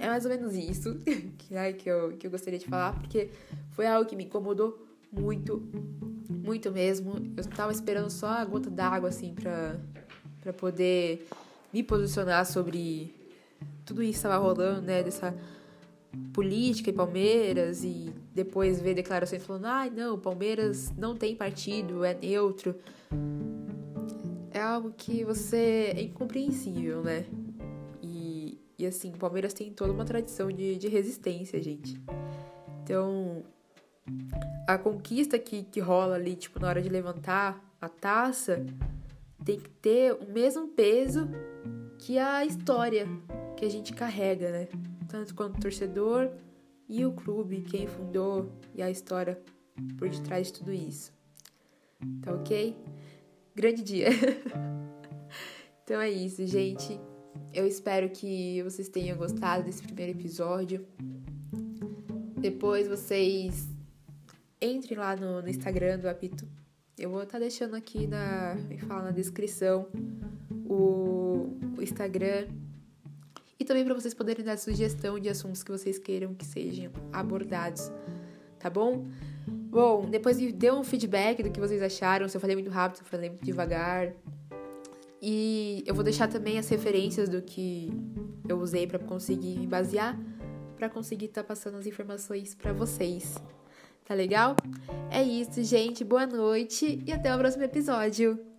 é 0.01 0.09
mais 0.09 0.25
ou 0.25 0.31
menos 0.31 0.55
isso 0.55 0.95
que, 1.05 1.73
que, 1.75 1.89
eu, 1.89 2.13
que 2.17 2.27
eu 2.27 2.31
gostaria 2.31 2.59
de 2.59 2.67
falar, 2.67 2.99
porque 2.99 3.31
foi 3.73 3.87
algo 3.87 4.09
que 4.09 4.17
me 4.17 4.25
incomodou 4.25 4.87
muito, 5.13 5.63
muito 6.29 6.71
mesmo. 6.71 7.15
Eu 7.37 7.45
tava 7.45 7.71
esperando 7.71 8.11
só 8.11 8.29
a 8.29 8.45
gota 8.45 8.71
d'água, 8.71 9.11
assim, 9.11 9.35
pra, 9.35 9.77
pra 10.41 10.53
poder 10.53 11.29
me 11.73 11.83
posicionar 11.83 12.47
sobre 12.47 13.15
tudo 13.85 14.03
isso 14.03 14.13
que 14.13 14.17
estava 14.19 14.39
rolando, 14.39 14.81
né, 14.83 15.03
dessa 15.03 15.35
política 16.33 16.91
e 16.91 16.93
Palmeiras, 16.93 17.85
e 17.85 18.13
depois 18.35 18.81
ver 18.81 18.95
declarações 18.95 19.45
falando, 19.45 19.67
ai, 19.67 19.89
ah, 19.89 19.91
não, 19.91 20.19
Palmeiras 20.19 20.93
não 20.97 21.15
tem 21.15 21.37
partido, 21.37 22.05
é 22.05 22.15
neutro. 22.15 22.75
É 24.53 24.61
algo 24.61 24.93
que 24.97 25.25
você 25.25 25.93
é 25.95 26.03
incompreensível, 26.03 27.03
né? 27.03 27.27
E 28.81 28.87
assim, 28.87 29.11
o 29.11 29.19
Palmeiras 29.19 29.53
tem 29.53 29.71
toda 29.71 29.93
uma 29.93 30.07
tradição 30.07 30.51
de, 30.51 30.77
de 30.77 30.89
resistência, 30.89 31.63
gente. 31.63 32.01
Então, 32.83 33.45
a 34.67 34.79
conquista 34.79 35.39
que, 35.39 35.65
que 35.65 35.81
rola 35.81 36.15
ali, 36.15 36.35
tipo, 36.35 36.59
na 36.59 36.67
hora 36.67 36.81
de 36.81 36.89
levantar 36.89 37.63
a 37.79 37.91
taça, 37.91 38.65
tem 39.45 39.61
que 39.61 39.69
ter 39.69 40.15
o 40.15 40.33
mesmo 40.33 40.69
peso 40.69 41.29
que 41.99 42.19
a 42.19 42.43
história 42.47 43.07
que 43.55 43.67
a 43.67 43.69
gente 43.69 43.93
carrega, 43.93 44.51
né? 44.51 44.69
Tanto 45.07 45.35
quanto 45.35 45.59
o 45.59 45.61
torcedor 45.61 46.31
e 46.89 47.05
o 47.05 47.13
clube, 47.13 47.61
quem 47.61 47.87
fundou 47.87 48.51
e 48.75 48.81
a 48.81 48.91
história 48.91 49.39
por 49.99 50.09
detrás 50.09 50.47
de 50.47 50.55
tudo 50.55 50.73
isso. 50.73 51.13
Tá 52.23 52.33
ok? 52.33 52.75
Grande 53.55 53.83
dia! 53.83 54.09
então 55.85 56.01
é 56.01 56.09
isso, 56.09 56.47
gente. 56.47 56.99
Eu 57.53 57.67
espero 57.67 58.09
que 58.11 58.63
vocês 58.63 58.89
tenham 58.89 59.17
gostado 59.17 59.65
desse 59.65 59.83
primeiro 59.83 60.19
episódio. 60.19 60.87
Depois 62.39 62.89
vocês 62.89 63.69
entrem 64.61 64.99
lá 64.99 65.17
no, 65.17 65.43
no 65.43 65.49
Instagram 65.49 65.99
do 65.99 66.09
Apito. 66.09 66.47
Eu 66.97 67.11
vou 67.11 67.23
estar 67.23 67.33
tá 67.33 67.39
deixando 67.39 67.75
aqui 67.75 68.07
na, 68.07 68.55
me 68.69 68.79
fala, 68.79 69.05
na 69.05 69.11
descrição 69.11 69.89
o, 70.67 71.57
o 71.77 71.83
Instagram 71.83 72.47
e 73.59 73.65
também 73.65 73.85
para 73.85 73.95
vocês 73.95 74.15
poderem 74.15 74.45
dar 74.45 74.57
sugestão 74.57 75.19
de 75.19 75.29
assuntos 75.29 75.63
que 75.63 75.71
vocês 75.71 75.99
queiram 75.99 76.35
que 76.35 76.47
sejam 76.47 76.93
abordados, 77.13 77.91
tá 78.59 78.71
bom? 78.71 79.07
Bom, 79.47 80.09
depois 80.09 80.39
dê 80.53 80.71
um 80.71 80.83
feedback 80.83 81.43
do 81.43 81.51
que 81.51 81.61
vocês 81.61 81.83
acharam, 81.83 82.29
se 82.29 82.37
eu 82.37 82.41
falei 82.41 82.57
muito 82.57 82.71
rápido, 82.71 82.99
se 82.99 83.03
eu 83.03 83.07
falei 83.07 83.29
muito 83.29 83.45
devagar. 83.45 84.15
E 85.21 85.83
eu 85.87 85.95
vou 85.95 86.03
deixar 86.03 86.29
também 86.29 86.59
as 86.59 86.69
referências 86.69 87.29
do 87.29 87.43
que 87.43 87.93
eu 88.49 88.59
usei 88.59 88.87
para 88.87 88.99
conseguir 88.99 89.59
me 89.59 89.67
basear, 89.67 90.19
para 90.77 90.89
conseguir 90.89 91.27
estar 91.27 91.43
tá 91.43 91.49
passando 91.49 91.77
as 91.77 91.87
informações 91.87 92.55
para 92.55 92.73
vocês. 92.73 93.37
Tá 94.05 94.15
legal? 94.15 94.57
É 95.11 95.23
isso, 95.23 95.63
gente. 95.63 96.03
Boa 96.03 96.27
noite 96.27 97.03
e 97.07 97.13
até 97.13 97.35
o 97.35 97.39
próximo 97.39 97.65
episódio. 97.65 98.50